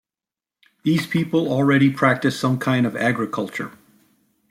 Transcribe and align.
These 0.83 1.05
people 1.05 1.47
already 1.47 1.91
practiced 1.91 2.39
some 2.39 2.57
kind 2.57 2.87
of 2.87 2.95
agriculture. 2.95 3.71